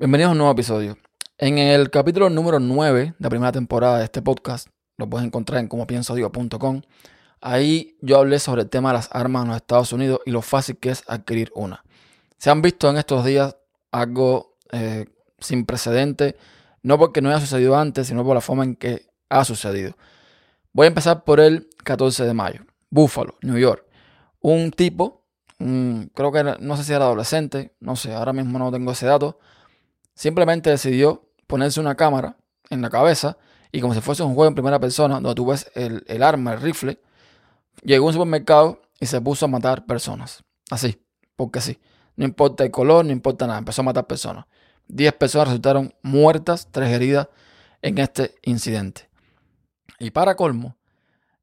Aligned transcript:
Bienvenidos 0.00 0.28
a 0.28 0.32
un 0.32 0.38
nuevo 0.38 0.52
episodio. 0.52 0.96
En 1.38 1.58
el 1.58 1.90
capítulo 1.90 2.30
número 2.30 2.60
9 2.60 3.00
de 3.00 3.14
la 3.18 3.28
primera 3.28 3.50
temporada 3.50 3.98
de 3.98 4.04
este 4.04 4.22
podcast, 4.22 4.68
lo 4.96 5.10
puedes 5.10 5.26
encontrar 5.26 5.58
en 5.58 5.66
comopiensodigo.com. 5.66 6.82
Ahí 7.40 7.96
yo 8.00 8.18
hablé 8.18 8.38
sobre 8.38 8.62
el 8.62 8.68
tema 8.68 8.90
de 8.90 8.92
las 8.92 9.08
armas 9.10 9.42
en 9.42 9.48
los 9.48 9.56
Estados 9.56 9.92
Unidos 9.92 10.20
y 10.24 10.30
lo 10.30 10.40
fácil 10.40 10.76
que 10.76 10.90
es 10.90 11.02
adquirir 11.08 11.50
una. 11.52 11.82
Se 12.36 12.48
han 12.48 12.62
visto 12.62 12.88
en 12.88 12.96
estos 12.96 13.24
días 13.24 13.56
algo 13.90 14.54
eh, 14.70 15.06
sin 15.40 15.66
precedente, 15.66 16.36
no 16.84 16.96
porque 16.96 17.20
no 17.20 17.30
haya 17.30 17.40
sucedido 17.40 17.76
antes, 17.76 18.06
sino 18.06 18.24
por 18.24 18.36
la 18.36 18.40
forma 18.40 18.62
en 18.62 18.76
que 18.76 19.08
ha 19.28 19.44
sucedido. 19.44 19.96
Voy 20.72 20.84
a 20.84 20.88
empezar 20.88 21.24
por 21.24 21.40
el 21.40 21.70
14 21.82 22.24
de 22.24 22.34
mayo. 22.34 22.60
Buffalo, 22.88 23.34
New 23.42 23.58
York. 23.58 23.84
Un 24.38 24.70
tipo, 24.70 25.24
creo 25.58 26.30
que 26.30 26.56
no 26.60 26.76
sé 26.76 26.84
si 26.84 26.92
era 26.92 27.06
adolescente, 27.06 27.74
no 27.80 27.96
sé, 27.96 28.14
ahora 28.14 28.32
mismo 28.32 28.60
no 28.60 28.70
tengo 28.70 28.92
ese 28.92 29.06
dato 29.06 29.40
Simplemente 30.18 30.68
decidió 30.68 31.30
ponerse 31.46 31.78
una 31.78 31.94
cámara 31.94 32.36
en 32.70 32.82
la 32.82 32.90
cabeza 32.90 33.38
y 33.70 33.80
como 33.80 33.94
si 33.94 34.00
fuese 34.00 34.24
un 34.24 34.34
juego 34.34 34.48
en 34.48 34.54
primera 34.56 34.80
persona, 34.80 35.20
donde 35.20 35.36
tú 35.36 35.46
ves 35.46 35.70
el, 35.76 36.22
arma, 36.24 36.54
el 36.54 36.60
rifle, 36.60 37.00
llegó 37.84 38.06
a 38.06 38.08
un 38.08 38.14
supermercado 38.14 38.82
y 38.98 39.06
se 39.06 39.20
puso 39.20 39.44
a 39.44 39.48
matar 39.48 39.86
personas. 39.86 40.42
Así, 40.70 41.00
porque 41.36 41.60
sí. 41.60 41.78
No 42.16 42.24
importa 42.24 42.64
el 42.64 42.72
color, 42.72 43.04
no 43.04 43.12
importa 43.12 43.46
nada. 43.46 43.60
Empezó 43.60 43.82
a 43.82 43.84
matar 43.84 44.08
personas. 44.08 44.46
Diez 44.88 45.12
personas 45.12 45.50
resultaron 45.50 45.94
muertas, 46.02 46.66
tres 46.72 46.90
heridas 46.90 47.28
en 47.80 47.98
este 47.98 48.34
incidente. 48.42 49.08
Y 50.00 50.10
para 50.10 50.34
colmo, 50.34 50.76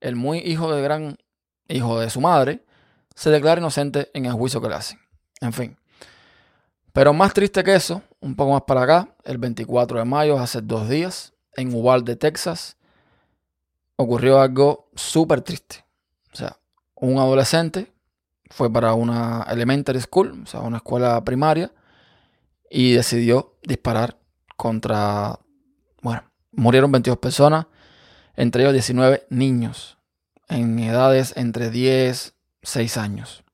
el 0.00 0.16
muy 0.16 0.38
hijo 0.38 0.74
de 0.74 0.82
gran 0.82 1.16
hijo 1.68 2.00
de 2.00 2.10
su 2.10 2.20
madre 2.20 2.64
se 3.14 3.30
declara 3.30 3.60
inocente 3.60 4.10
en 4.14 4.26
el 4.26 4.32
juicio 4.32 4.60
que 4.60 4.68
le 4.68 4.74
hacen. 4.74 4.98
En 5.40 5.52
fin. 5.52 5.76
Pero 6.94 7.12
más 7.12 7.34
triste 7.34 7.64
que 7.64 7.74
eso, 7.74 8.02
un 8.24 8.34
poco 8.36 8.52
más 8.52 8.62
para 8.62 8.82
acá, 8.82 9.14
el 9.24 9.36
24 9.36 9.98
de 9.98 10.04
mayo, 10.06 10.38
hace 10.38 10.62
dos 10.62 10.88
días, 10.88 11.34
en 11.56 11.74
Uvalde, 11.74 12.16
Texas, 12.16 12.78
ocurrió 13.96 14.40
algo 14.40 14.88
súper 14.94 15.42
triste. 15.42 15.84
O 16.32 16.36
sea, 16.36 16.58
un 16.94 17.18
adolescente 17.18 17.92
fue 18.48 18.72
para 18.72 18.94
una 18.94 19.46
elementary 19.50 20.00
school, 20.00 20.42
o 20.42 20.46
sea, 20.46 20.60
una 20.60 20.78
escuela 20.78 21.22
primaria, 21.22 21.70
y 22.70 22.92
decidió 22.92 23.58
disparar 23.62 24.18
contra, 24.56 25.38
bueno, 26.00 26.22
murieron 26.52 26.90
22 26.90 27.18
personas, 27.18 27.66
entre 28.36 28.62
ellos 28.62 28.72
19 28.72 29.26
niños, 29.28 29.98
en 30.48 30.78
edades 30.78 31.34
entre 31.36 31.70
10, 31.70 32.34
6 32.62 32.96
años. 32.96 33.44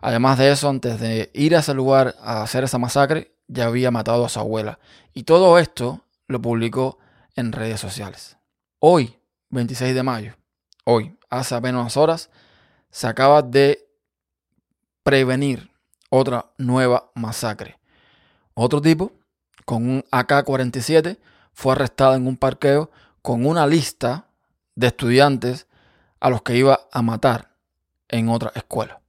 Además 0.00 0.36
de 0.38 0.50
eso, 0.50 0.68
antes 0.68 0.98
de 0.98 1.30
ir 1.32 1.54
a 1.54 1.60
ese 1.60 1.74
lugar 1.74 2.16
a 2.20 2.42
hacer 2.42 2.64
esa 2.64 2.78
masacre, 2.78 3.37
ya 3.48 3.66
había 3.66 3.90
matado 3.90 4.24
a 4.24 4.28
su 4.28 4.38
abuela. 4.38 4.78
Y 5.14 5.24
todo 5.24 5.58
esto 5.58 6.04
lo 6.26 6.40
publicó 6.40 6.98
en 7.34 7.52
redes 7.52 7.80
sociales. 7.80 8.36
Hoy, 8.78 9.18
26 9.50 9.94
de 9.94 10.02
mayo, 10.02 10.34
hoy, 10.84 11.18
hace 11.30 11.54
apenas 11.54 11.96
horas, 11.96 12.30
se 12.90 13.06
acaba 13.06 13.42
de 13.42 13.88
prevenir 15.02 15.70
otra 16.10 16.46
nueva 16.58 17.10
masacre. 17.14 17.78
Otro 18.54 18.80
tipo, 18.80 19.12
con 19.64 19.88
un 19.88 20.04
AK-47, 20.10 21.18
fue 21.52 21.72
arrestado 21.72 22.14
en 22.14 22.26
un 22.26 22.36
parqueo 22.36 22.90
con 23.22 23.44
una 23.46 23.66
lista 23.66 24.28
de 24.74 24.88
estudiantes 24.88 25.66
a 26.20 26.30
los 26.30 26.42
que 26.42 26.56
iba 26.56 26.80
a 26.92 27.02
matar 27.02 27.50
en 28.08 28.28
otra 28.28 28.52
escuela. 28.54 29.00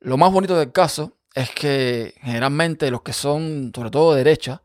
Lo 0.00 0.16
más 0.16 0.32
bonito 0.32 0.56
del 0.56 0.72
caso 0.72 1.13
es 1.34 1.50
que 1.50 2.14
generalmente 2.22 2.90
los 2.90 3.02
que 3.02 3.12
son, 3.12 3.72
sobre 3.74 3.90
todo 3.90 4.12
de 4.12 4.24
derecha, 4.24 4.62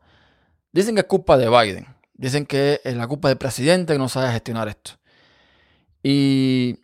dicen 0.72 0.94
que 0.94 1.00
es 1.00 1.06
culpa 1.06 1.36
de 1.36 1.48
Biden. 1.48 1.86
Dicen 2.14 2.46
que 2.46 2.80
es 2.84 2.96
la 2.96 3.08
culpa 3.08 3.28
del 3.28 3.38
presidente 3.38 3.94
que 3.94 3.98
no 3.98 4.08
sabe 4.08 4.30
gestionar 4.30 4.68
esto. 4.68 4.92
Y 6.02 6.78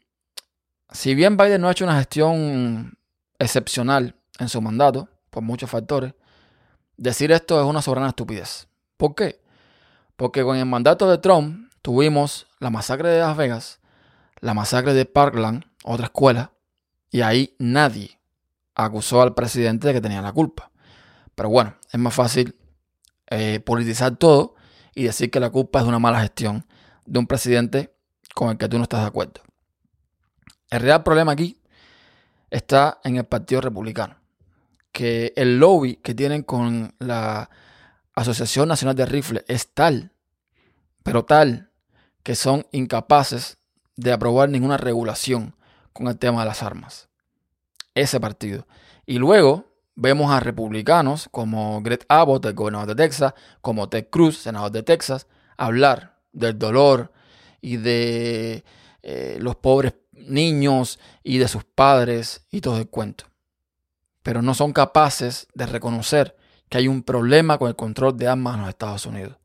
si 0.90 1.14
bien 1.14 1.36
Biden 1.36 1.60
no 1.60 1.68
ha 1.68 1.72
hecho 1.72 1.84
una 1.84 1.96
gestión 1.96 2.98
excepcional 3.38 4.16
en 4.38 4.48
su 4.48 4.60
mandato, 4.60 5.08
por 5.30 5.42
muchos 5.42 5.70
factores, 5.70 6.14
decir 6.96 7.30
esto 7.32 7.60
es 7.60 7.66
una 7.66 7.82
soberana 7.82 8.08
estupidez. 8.08 8.68
¿Por 8.96 9.14
qué? 9.14 9.40
Porque 10.16 10.42
con 10.42 10.56
el 10.56 10.66
mandato 10.66 11.08
de 11.08 11.18
Trump 11.18 11.70
tuvimos 11.82 12.46
la 12.58 12.70
masacre 12.70 13.10
de 13.10 13.20
Las 13.20 13.36
Vegas, 13.36 13.80
la 14.40 14.54
masacre 14.54 14.94
de 14.94 15.04
Parkland, 15.04 15.64
otra 15.84 16.06
escuela, 16.06 16.52
y 17.10 17.20
ahí 17.20 17.54
nadie, 17.58 18.18
acusó 18.76 19.22
al 19.22 19.34
presidente 19.34 19.88
de 19.88 19.94
que 19.94 20.00
tenía 20.00 20.22
la 20.22 20.32
culpa. 20.32 20.70
Pero 21.34 21.48
bueno, 21.48 21.74
es 21.90 21.98
más 21.98 22.14
fácil 22.14 22.54
eh, 23.28 23.58
politizar 23.60 24.16
todo 24.16 24.54
y 24.94 25.04
decir 25.04 25.30
que 25.30 25.40
la 25.40 25.50
culpa 25.50 25.80
es 25.80 25.84
de 25.84 25.88
una 25.88 25.98
mala 25.98 26.20
gestión 26.20 26.66
de 27.06 27.18
un 27.18 27.26
presidente 27.26 27.94
con 28.34 28.50
el 28.50 28.58
que 28.58 28.68
tú 28.68 28.76
no 28.76 28.84
estás 28.84 29.00
de 29.00 29.06
acuerdo. 29.06 29.40
El 30.70 30.80
real 30.80 31.02
problema 31.02 31.32
aquí 31.32 31.60
está 32.50 33.00
en 33.02 33.16
el 33.16 33.24
Partido 33.24 33.60
Republicano, 33.60 34.16
que 34.92 35.32
el 35.36 35.58
lobby 35.58 35.96
que 35.96 36.14
tienen 36.14 36.42
con 36.42 36.94
la 36.98 37.50
Asociación 38.14 38.68
Nacional 38.68 38.96
de 38.96 39.06
Rifles 39.06 39.44
es 39.48 39.72
tal, 39.72 40.12
pero 41.02 41.24
tal, 41.24 41.70
que 42.22 42.34
son 42.34 42.66
incapaces 42.72 43.58
de 43.96 44.12
aprobar 44.12 44.48
ninguna 44.48 44.76
regulación 44.76 45.54
con 45.92 46.08
el 46.08 46.18
tema 46.18 46.40
de 46.40 46.48
las 46.48 46.62
armas 46.62 47.08
ese 47.96 48.20
partido. 48.20 48.66
Y 49.06 49.18
luego 49.18 49.64
vemos 49.96 50.30
a 50.30 50.38
republicanos 50.38 51.28
como 51.32 51.82
Greg 51.82 52.04
Abbott, 52.08 52.44
el 52.44 52.54
gobernador 52.54 52.88
de 52.88 52.94
Texas, 52.94 53.34
como 53.60 53.88
Ted 53.88 54.08
Cruz, 54.10 54.38
senador 54.38 54.70
de 54.70 54.84
Texas, 54.84 55.26
hablar 55.56 56.18
del 56.32 56.58
dolor 56.58 57.12
y 57.60 57.78
de 57.78 58.64
eh, 59.02 59.38
los 59.40 59.56
pobres 59.56 59.94
niños 60.12 61.00
y 61.24 61.38
de 61.38 61.48
sus 61.48 61.64
padres 61.64 62.46
y 62.50 62.60
todo 62.60 62.78
el 62.78 62.88
cuento. 62.88 63.24
Pero 64.22 64.42
no 64.42 64.54
son 64.54 64.72
capaces 64.72 65.48
de 65.54 65.66
reconocer 65.66 66.36
que 66.68 66.78
hay 66.78 66.88
un 66.88 67.02
problema 67.02 67.58
con 67.58 67.68
el 67.68 67.76
control 67.76 68.16
de 68.16 68.28
armas 68.28 68.56
en 68.56 68.60
los 68.60 68.68
Estados 68.68 69.06
Unidos. 69.06 69.36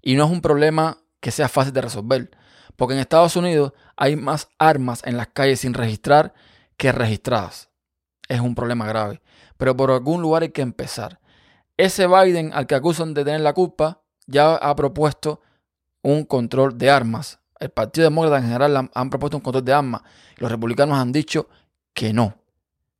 Y 0.00 0.14
no 0.14 0.24
es 0.24 0.30
un 0.30 0.40
problema 0.40 0.98
que 1.20 1.30
sea 1.30 1.48
fácil 1.48 1.72
de 1.72 1.82
resolver, 1.82 2.30
porque 2.76 2.94
en 2.94 3.00
Estados 3.00 3.36
Unidos 3.36 3.72
hay 3.96 4.16
más 4.16 4.48
armas 4.58 5.02
en 5.04 5.16
las 5.16 5.28
calles 5.28 5.60
sin 5.60 5.74
registrar 5.74 6.32
que 6.76 6.90
registradas 6.90 7.71
es 8.32 8.40
un 8.40 8.54
problema 8.54 8.86
grave. 8.86 9.20
Pero 9.56 9.76
por 9.76 9.90
algún 9.90 10.22
lugar 10.22 10.42
hay 10.42 10.50
que 10.50 10.62
empezar. 10.62 11.20
Ese 11.76 12.06
Biden 12.06 12.52
al 12.52 12.66
que 12.66 12.74
acusan 12.74 13.14
de 13.14 13.24
tener 13.24 13.40
la 13.40 13.52
culpa 13.52 14.02
ya 14.26 14.54
ha 14.56 14.74
propuesto 14.74 15.40
un 16.02 16.24
control 16.24 16.78
de 16.78 16.90
armas. 16.90 17.40
El 17.58 17.70
Partido 17.70 18.04
Demócrata 18.04 18.38
en 18.38 18.44
general 18.44 18.90
han 18.92 19.10
propuesto 19.10 19.36
un 19.36 19.42
control 19.42 19.64
de 19.64 19.72
armas. 19.72 20.02
Los 20.36 20.50
republicanos 20.50 20.98
han 20.98 21.12
dicho 21.12 21.48
que 21.92 22.12
no. 22.12 22.34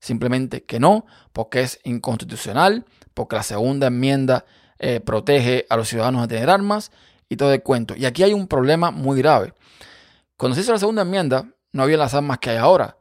Simplemente 0.00 0.64
que 0.64 0.80
no, 0.80 1.06
porque 1.32 1.60
es 1.62 1.80
inconstitucional, 1.84 2.84
porque 3.14 3.36
la 3.36 3.42
segunda 3.42 3.86
enmienda 3.86 4.44
eh, 4.78 5.00
protege 5.00 5.66
a 5.70 5.76
los 5.76 5.88
ciudadanos 5.88 6.22
de 6.22 6.34
tener 6.34 6.50
armas 6.50 6.90
y 7.28 7.36
todo 7.36 7.52
el 7.52 7.62
cuento. 7.62 7.94
Y 7.96 8.04
aquí 8.04 8.22
hay 8.22 8.32
un 8.32 8.48
problema 8.48 8.90
muy 8.90 9.18
grave. 9.18 9.54
Cuando 10.36 10.56
se 10.56 10.62
hizo 10.62 10.72
la 10.72 10.78
segunda 10.78 11.02
enmienda, 11.02 11.46
no 11.72 11.84
había 11.84 11.96
las 11.96 12.14
armas 12.14 12.38
que 12.38 12.50
hay 12.50 12.56
ahora. 12.56 12.96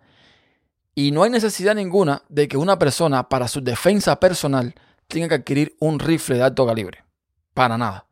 Y 0.94 1.12
no 1.12 1.24
hay 1.24 1.30
necesidad 1.30 1.76
ninguna 1.76 2.22
de 2.28 2.48
que 2.48 2.58
una 2.58 2.78
persona 2.78 3.30
para 3.30 3.48
su 3.48 3.62
defensa 3.62 4.20
personal 4.20 4.76
tenga 5.08 5.30
que 5.30 5.36
adquirir 5.36 5.76
un 5.80 6.00
rifle 6.00 6.36
de 6.36 6.44
alto 6.44 6.66
calibre. 6.66 7.04
Para 7.54 7.78
nada. 7.78 8.08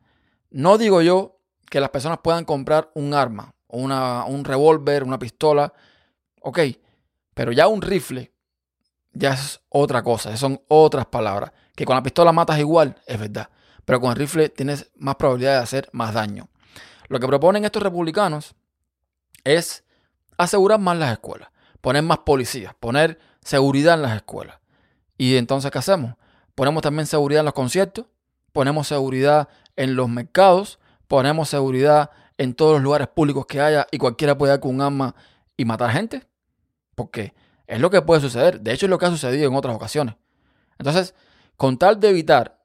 No 0.50 0.78
digo 0.78 1.02
yo 1.02 1.40
que 1.70 1.80
las 1.80 1.90
personas 1.90 2.20
puedan 2.24 2.46
comprar 2.46 2.90
un 2.96 3.14
arma, 3.14 3.54
una, 3.68 4.24
un 4.26 4.46
revólver, 4.46 5.04
una 5.04 5.20
pistola. 5.20 5.74
Ok, 6.42 6.60
pero 7.34 7.52
ya 7.52 7.68
un 7.68 7.82
rifle 7.82 8.32
ya 9.12 9.34
es 9.34 9.60
otra 9.70 10.02
cosa, 10.02 10.36
son 10.38 10.62
otras 10.70 11.06
palabras. 11.06 11.52
Que 11.76 11.86
con 11.86 11.96
la 11.96 12.04
pistola 12.04 12.32
matas 12.32 12.60
igual, 12.60 12.96
es 13.06 13.20
verdad. 13.20 13.50
Pero 13.84 14.00
con 14.00 14.12
el 14.12 14.18
rifle 14.18 14.50
tienes 14.50 14.90
más 14.96 15.16
probabilidad 15.16 15.58
de 15.58 15.64
hacer 15.64 15.90
más 15.92 16.14
daño. 16.14 16.48
Lo 17.10 17.20
que 17.20 17.28
proponen 17.28 17.66
estos 17.66 17.84
republicanos 17.84 18.56
es 19.44 19.84
asegurar 20.38 20.80
más 20.80 20.98
las 20.98 21.12
escuelas 21.12 21.50
poner 21.82 22.04
más 22.04 22.20
policías, 22.20 22.74
poner 22.80 23.20
seguridad 23.42 23.96
en 23.96 24.02
las 24.02 24.16
escuelas. 24.16 24.60
Y 25.18 25.36
entonces, 25.38 25.72
¿qué 25.72 25.80
hacemos? 25.80 26.16
Ponemos 26.56 26.82
también 26.84 27.06
seguridad 27.06 27.42
en 27.42 27.46
los 27.46 27.54
conciertos, 27.54 28.06
ponemos 28.52 28.88
seguridad 28.88 29.50
en 29.76 29.96
los 29.96 30.10
mercados, 30.10 30.80
ponemos 31.08 31.50
seguridad 31.50 32.12
en 32.38 32.54
todos 32.54 32.74
los 32.74 32.82
lugares 32.82 33.08
públicos 33.08 33.46
que 33.46 33.62
haya 33.62 33.88
y 33.92 33.98
cualquiera 33.98 34.38
puede 34.38 34.54
ir 34.54 34.60
con 34.60 34.76
un 34.76 34.82
arma 34.82 35.16
y 35.58 35.66
matar 35.66 35.92
gente. 35.92 36.26
Porque 36.96 37.34
es 37.68 37.80
lo 37.80 37.90
que 37.90 38.02
puede 38.02 38.22
suceder. 38.22 38.62
De 38.62 38.74
hecho, 38.74 38.86
es 38.86 38.90
lo 38.90 38.98
que 38.98 39.06
ha 39.06 39.10
sucedido 39.10 39.48
en 39.48 39.56
otras 39.56 39.76
ocasiones. 39.76 40.16
Entonces, 40.78 41.14
con 41.56 41.78
tal 41.78 42.00
de 42.00 42.10
evitar 42.10 42.60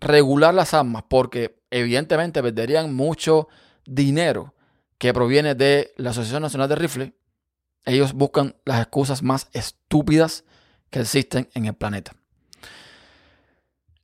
regular 0.00 0.54
las 0.54 0.74
armas, 0.74 1.04
porque 1.08 1.60
evidentemente 1.70 2.42
perderían 2.42 2.94
mucho 2.94 3.48
dinero 3.84 4.54
que 4.96 5.12
proviene 5.12 5.54
de 5.54 5.92
la 5.96 6.10
Asociación 6.10 6.42
Nacional 6.42 6.68
de 6.68 6.76
Rifle, 6.76 7.12
ellos 7.88 8.12
buscan 8.12 8.54
las 8.64 8.80
excusas 8.80 9.22
más 9.22 9.48
estúpidas 9.52 10.44
que 10.90 11.00
existen 11.00 11.48
en 11.54 11.66
el 11.66 11.74
planeta. 11.74 12.12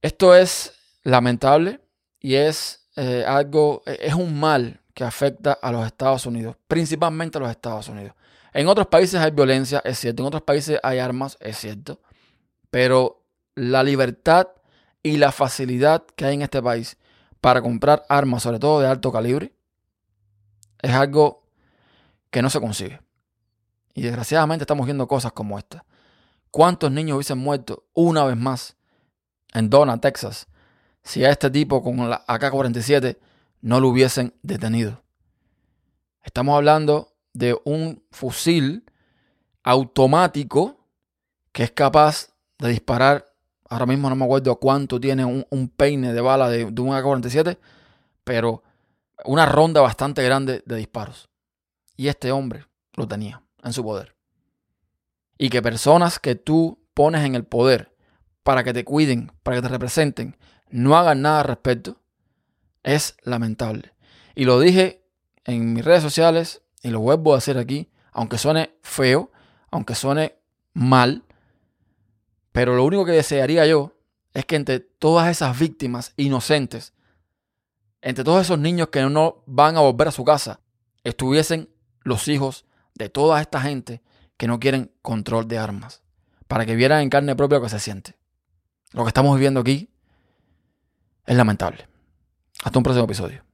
Esto 0.01 0.35
es 0.35 0.73
lamentable 1.03 1.81
y 2.19 2.35
es 2.35 2.89
eh, 2.97 3.25
algo, 3.27 3.83
es 3.87 4.15
un 4.15 4.39
mal 4.39 4.81
que 4.95 5.05
afecta 5.05 5.53
a 5.53 5.73
los 5.73 5.87
Estados 5.87 6.25
Unidos, 6.27 6.57
principalmente 6.69 7.39
a 7.39 7.43
los 7.43 7.51
Estados 7.51 7.89
Unidos. 7.89 8.15
En 8.53 8.69
otros 8.69 8.87
países 8.87 9.21
hay 9.21 9.33
violencia, 9.33 9.83
es 9.85 9.99
cierto, 9.99 10.23
en 10.23 10.29
otros 10.29 10.43
países 10.43 10.79
hay 10.83 10.99
armas, 10.99 11.37
es 11.41 11.59
cierto, 11.59 12.01
pero 12.71 13.23
la 13.55 13.83
libertad 13.83 14.49
y 15.03 15.17
la 15.19 15.33
facilidad 15.33 16.07
que 16.17 16.25
hay 16.25 16.35
en 16.35 16.43
este 16.43 16.63
país 16.63 16.97
para 17.41 17.61
comprar 17.61 18.05
armas, 18.09 18.43
sobre 18.43 18.59
todo 18.59 18.81
de 18.81 18.87
alto 18.87 19.13
calibre, 19.13 19.53
es 20.81 20.93
algo 20.93 21.43
que 22.31 22.41
no 22.41 22.49
se 22.49 22.61
consigue. 22.61 23.04
Y 23.95 24.03
desgraciadamente 24.03 24.65
estamos 24.65 24.87
viendo 24.87 25.07
cosas 25.07 25.33
como 25.33 25.57
esta. 25.57 25.85
¿Cuántos 26.51 26.91
niños 26.91 27.17
hubiesen 27.17 27.39
muerto 27.39 27.85
una 27.95 28.25
vez 28.25 28.37
más 28.37 28.77
en 29.53 29.71
Donna, 29.71 30.01
Texas, 30.01 30.49
si 31.03 31.25
a 31.25 31.31
este 31.31 31.49
tipo 31.51 31.83
con 31.83 32.11
la 32.11 32.25
AK-47 32.27 33.17
no 33.61 33.81
lo 33.81 33.89
hubiesen 33.89 34.35
detenido? 34.43 35.03
Estamos 36.23 36.57
hablando 36.57 37.15
de 37.33 37.57
un 37.65 38.03
fusil 38.11 38.85
automático 39.63 40.89
que 41.53 41.63
es 41.63 41.71
capaz 41.71 42.31
de 42.59 42.71
disparar, 42.71 43.27
ahora 43.69 43.87
mismo 43.87 44.09
no 44.09 44.17
me 44.17 44.25
acuerdo 44.25 44.57
cuánto 44.57 45.01
tiene 45.01 45.25
un, 45.25 45.69
peine 45.77 46.13
de 46.13 46.21
bala 46.21 46.49
de, 46.49 46.67
de 46.71 46.83
un 46.83 46.93
AK-47, 46.93 47.59
pero 48.25 48.65
una 49.25 49.47
ronda 49.47 49.81
bastante 49.81 50.23
grande 50.25 50.65
de 50.67 50.77
disparos. 50.77 51.29
Y 51.97 52.09
este 52.09 52.33
hombre 52.33 52.67
lo 52.95 53.07
tenía 53.07 53.44
en 53.65 53.73
su 53.73 53.83
poder. 53.83 54.15
Y 55.37 55.51
que 55.51 55.63
personas 55.63 56.19
que 56.19 56.37
tú 56.37 56.79
pones 56.95 57.25
en 57.25 57.35
el 57.35 57.45
poder 57.45 57.97
para 58.43 58.63
que 58.63 58.73
te 58.73 58.85
cuiden, 58.85 59.33
para 59.43 59.57
que 59.57 59.63
te 59.63 59.69
representen, 59.69 60.37
no 60.71 60.97
hagan 60.97 61.23
nada 61.23 61.41
al 61.41 61.47
respecto, 61.47 62.01
es 62.83 63.17
lamentable. 63.23 63.93
Y 64.35 64.45
lo 64.45 64.61
dije 64.61 65.05
en 65.45 65.73
mis 65.73 65.85
redes 65.85 66.03
sociales 66.03 66.63
y 66.83 66.91
lo 66.91 67.01
vuelvo 67.01 67.35
a 67.35 67.39
hacer 67.39 67.59
aquí, 67.59 67.91
aunque 68.13 68.39
suene 68.39 68.77
feo, 68.83 69.33
aunque 69.71 69.95
suene 69.95 70.37
mal, 70.73 71.25
pero 72.53 72.77
lo 72.77 72.85
único 72.85 73.05
que 73.05 73.13
desearía 73.13 73.67
yo 73.67 73.97
es 74.33 74.45
que 74.45 74.57
entre 74.57 74.79
todas 74.79 75.29
esas 75.29 75.59
víctimas 75.59 76.13
inocentes, 76.17 76.93
entre 78.01 78.23
todos 78.23 78.43
esos 78.43 78.59
niños 78.59 78.89
que 78.89 79.03
no 79.03 79.43
van 79.47 79.77
a 79.77 79.81
volver 79.81 80.09
a 80.09 80.13
su 80.13 80.25
casa, 80.25 80.61
estuviesen 81.03 81.69
los 82.03 82.29
hijos 82.29 82.67
de 82.95 83.09
toda 83.09 83.41
esta 83.41 83.61
gente 83.61 84.03
que 84.37 84.47
no 84.47 84.61
quieren 84.61 84.93
control 85.03 85.49
de 85.49 85.59
armas, 85.59 86.03
para 86.49 86.67
que 86.67 86.77
vieran 86.77 87.01
en 87.01 87.11
carne 87.11 87.37
propia 87.37 87.59
lo 87.59 87.65
que 87.65 87.71
se 87.71 87.81
siente. 87.81 88.17
Lo 88.93 89.05
que 89.05 89.09
estamos 89.09 89.35
viviendo 89.35 89.61
aquí 89.61 89.91
es 91.27 91.37
lamentable. 91.37 91.87
Hasta 92.63 92.79
un 92.79 92.83
próximo 92.83 93.05
episodio. 93.05 93.45